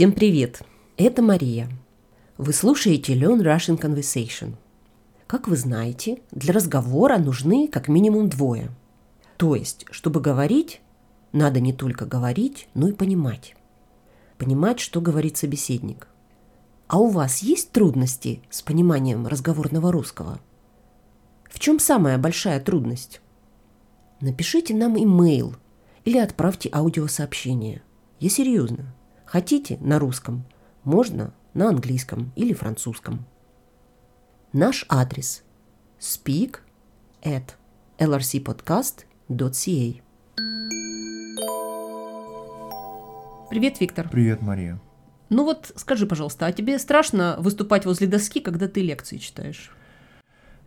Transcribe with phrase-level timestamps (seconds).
[0.00, 0.62] Всем привет!
[0.96, 1.68] Это Мария.
[2.38, 4.54] Вы слушаете Learn Russian Conversation.
[5.26, 8.70] Как вы знаете, для разговора нужны как минимум двое.
[9.36, 10.80] То есть, чтобы говорить,
[11.32, 13.54] надо не только говорить, но и понимать.
[14.38, 16.08] Понимать, что говорит собеседник.
[16.86, 20.40] А у вас есть трудности с пониманием разговорного русского?
[21.50, 23.20] В чем самая большая трудность?
[24.22, 25.56] Напишите нам имейл
[26.06, 27.82] или отправьте аудиосообщение.
[28.18, 28.94] Я серьезно.
[29.30, 30.44] Хотите на русском?
[30.82, 33.24] Можно на английском или французском.
[34.52, 35.44] Наш адрес
[36.00, 36.56] speak
[37.22, 37.52] at
[38.00, 40.02] lrcpodcast.ca
[43.50, 44.08] Привет, Виктор.
[44.08, 44.80] Привет, Мария.
[45.28, 49.70] Ну вот скажи, пожалуйста, а тебе страшно выступать возле доски, когда ты лекции читаешь?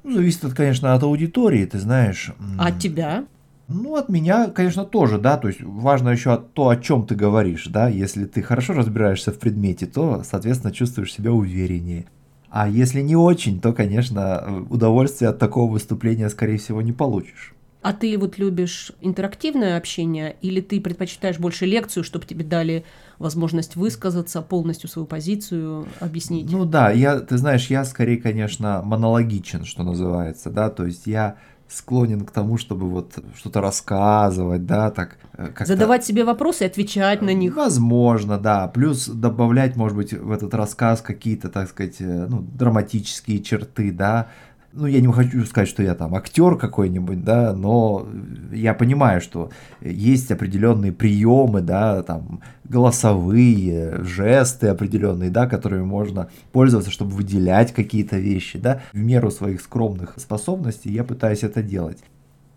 [0.03, 2.31] Ну, зависит, конечно, от аудитории, ты знаешь.
[2.57, 3.25] А от тебя?
[3.73, 7.65] Ну, от меня, конечно, тоже, да, то есть важно еще то, о чем ты говоришь,
[7.67, 12.05] да, если ты хорошо разбираешься в предмете, то, соответственно, чувствуешь себя увереннее.
[12.49, 17.55] А если не очень, то, конечно, удовольствие от такого выступления, скорее всего, не получишь.
[17.81, 22.85] А ты вот любишь интерактивное общение или ты предпочитаешь больше лекцию, чтобы тебе дали
[23.19, 26.49] возможность высказаться, полностью свою позицию объяснить?
[26.49, 31.35] Ну да, я, ты знаешь, я скорее, конечно, монологичен, что называется, да, то есть я
[31.73, 35.17] склонен к тому, чтобы вот что-то рассказывать, да, так.
[35.37, 37.55] Э, Задавать себе вопросы и отвечать на них.
[37.55, 38.67] Возможно, да.
[38.67, 44.27] Плюс добавлять, может быть, в этот рассказ какие-то, так сказать, э, ну, драматические черты, да,
[44.75, 48.07] ну, я не хочу сказать, что я там актер какой-нибудь, да, но
[48.51, 56.91] я понимаю, что есть определенные приемы, да, там, голосовые, жесты определенные, да, которыми можно пользоваться,
[56.91, 61.99] чтобы выделять какие-то вещи, да, в меру своих скромных способностей я пытаюсь это делать.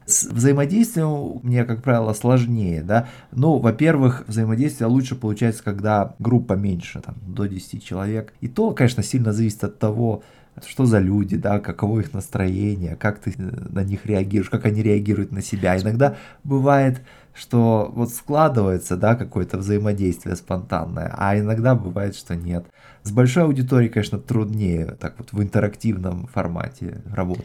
[0.06, 3.08] С взаимодействием мне, как правило, сложнее, да.
[3.33, 8.33] Ну, во-первых, взаимодействие лучше получается, когда группа меньше, там, до 10 человек.
[8.41, 10.23] И то, конечно, сильно зависит от того,
[10.64, 15.33] что за люди, да, каково их настроение, как ты на них реагируешь, как они реагируют
[15.33, 15.78] на себя.
[15.78, 17.02] Иногда бывает,
[17.34, 22.66] что вот складывается, да, какое-то взаимодействие спонтанное, а иногда бывает, что нет.
[23.02, 27.45] С большой аудиторией, конечно, труднее так вот в интерактивном формате работать.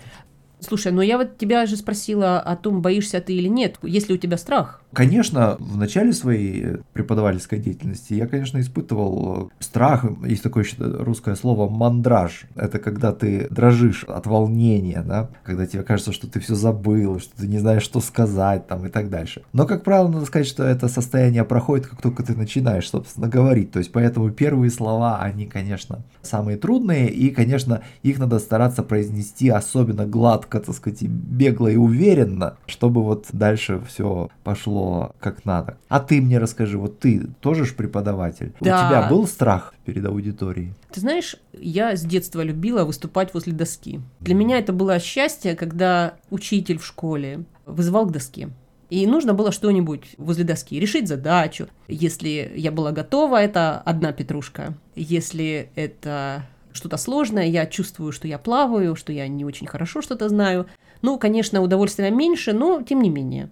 [0.59, 4.16] Слушай, ну я вот тебя же спросила о том, боишься ты или нет, есть ли
[4.16, 4.81] у тебя страх?
[4.94, 10.06] Конечно, в начале своей преподавательской деятельности я, конечно, испытывал страх.
[10.25, 12.44] Есть такое русское слово мандраж.
[12.56, 17.38] Это когда ты дрожишь от волнения, да, когда тебе кажется, что ты все забыл, что
[17.38, 19.44] ты не знаешь, что сказать там и так дальше.
[19.53, 23.72] Но, как правило, надо сказать, что это состояние проходит, как только ты начинаешь, собственно, говорить.
[23.72, 29.47] То есть, поэтому первые слова, они, конечно, самые трудные, и, конечно, их надо стараться произнести
[29.47, 35.78] особенно гладко, так сказать, бегло и уверенно, чтобы вот дальше все пошло шло как надо.
[35.88, 38.53] А ты мне расскажи, вот ты тоже ж преподаватель.
[38.59, 38.86] Да.
[38.86, 40.74] У тебя был страх перед аудиторией?
[40.92, 44.02] Ты знаешь, я с детства любила выступать возле доски.
[44.19, 48.50] Для меня это было счастье, когда учитель в школе вызывал к доске.
[48.90, 51.68] И нужно было что-нибудь возле доски, решить задачу.
[51.88, 54.74] Если я была готова, это одна петрушка.
[54.96, 56.44] Если это
[56.74, 60.66] что-то сложное, я чувствую, что я плаваю, что я не очень хорошо что-то знаю.
[61.02, 63.50] Ну, конечно, удовольствия меньше, но тем не менее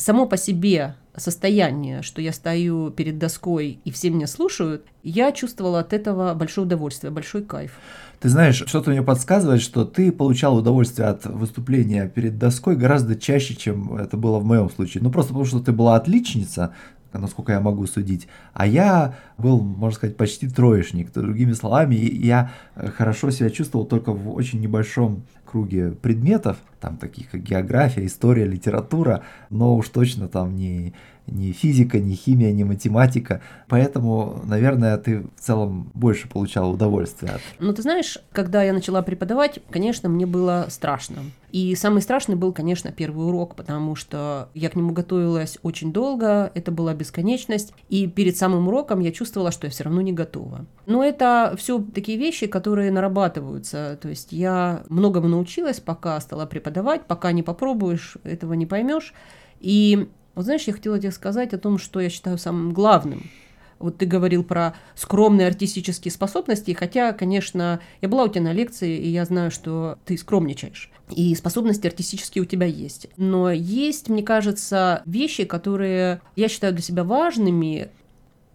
[0.00, 5.80] само по себе состояние, что я стою перед доской и все меня слушают, я чувствовала
[5.80, 7.78] от этого большое удовольствие, большой кайф.
[8.20, 13.54] Ты знаешь, что-то мне подсказывает, что ты получал удовольствие от выступления перед доской гораздо чаще,
[13.54, 15.02] чем это было в моем случае.
[15.02, 16.74] Ну, просто потому что ты была отличница,
[17.12, 18.28] насколько я могу судить.
[18.52, 21.12] А я был, можно сказать, почти троечник.
[21.12, 22.52] Другими словами, я
[22.96, 29.22] хорошо себя чувствовал только в очень небольшом круге предметов, там таких как география, история, литература,
[29.50, 30.94] но уж точно там не,
[31.26, 33.40] не физика, не химия, не математика.
[33.68, 37.40] Поэтому, наверное, ты в целом больше получал удовольствие от...
[37.58, 41.16] Ну, ты знаешь, когда я начала преподавать, конечно, мне было страшно.
[41.52, 46.50] И самый страшный был, конечно, первый урок, потому что я к нему готовилась очень долго,
[46.54, 50.66] это была бесконечность, и перед самым уроком я чувствовала, что я все равно не готова.
[50.86, 53.98] Но это все такие вещи, которые нарабатываются.
[54.00, 59.14] То есть я многому научилась, пока стала преподавать, пока не попробуешь, этого не поймешь.
[59.58, 63.30] И вот знаешь, я хотела тебе сказать о том, что я считаю самым главным–
[63.80, 68.96] вот ты говорил про скромные артистические способности, хотя, конечно, я была у тебя на лекции,
[68.98, 70.90] и я знаю, что ты скромничаешь.
[71.10, 73.08] И способности артистические у тебя есть.
[73.16, 77.88] Но есть, мне кажется, вещи, которые я считаю для себя важными.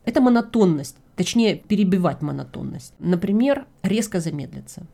[0.05, 2.93] Это монотонность, точнее, перебивать монотонность.
[2.99, 4.85] Например, резко замедлиться.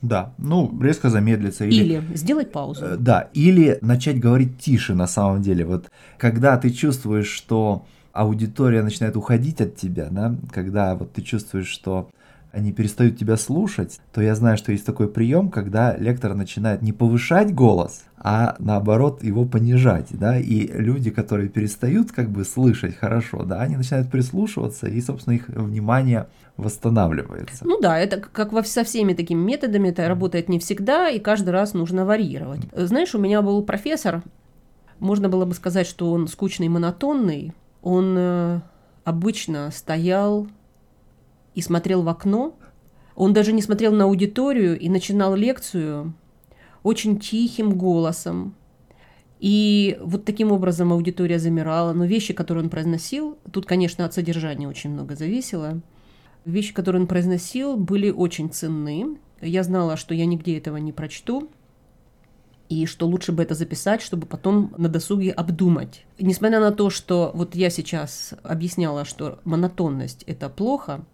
[0.00, 1.64] Да, ну, резко замедлиться.
[1.64, 2.84] Или, или сделать паузу.
[2.84, 5.64] Э, да, или начать говорить тише на самом деле.
[5.64, 11.68] Вот когда ты чувствуешь, что аудитория начинает уходить от тебя, да, когда вот ты чувствуешь,
[11.68, 12.10] что
[12.52, 16.92] они перестают тебя слушать, то я знаю, что есть такой прием, когда лектор начинает не
[16.92, 23.44] повышать голос, а наоборот его понижать, да, и люди, которые перестают как бы слышать хорошо,
[23.44, 27.66] да, они начинают прислушиваться, и, собственно, их внимание восстанавливается.
[27.66, 31.50] Ну да, это как во, со всеми такими методами, это работает не всегда, и каждый
[31.50, 32.62] раз нужно варьировать.
[32.72, 34.22] Знаешь, у меня был профессор,
[34.98, 37.52] можно было бы сказать, что он скучный, монотонный,
[37.82, 38.60] он э,
[39.04, 40.48] обычно стоял
[41.58, 42.56] и смотрел в окно.
[43.16, 46.14] Он даже не смотрел на аудиторию и начинал лекцию
[46.84, 48.54] очень тихим голосом.
[49.40, 51.92] И вот таким образом аудитория замирала.
[51.92, 55.80] Но вещи, которые он произносил, тут, конечно, от содержания очень много зависело.
[56.44, 59.18] Вещи, которые он произносил, были очень ценны.
[59.40, 61.50] Я знала, что я нигде этого не прочту,
[62.68, 66.04] и что лучше бы это записать, чтобы потом на досуге обдумать.
[66.20, 71.04] Несмотря на то, что вот я сейчас объясняла, что монотонность– это плохо,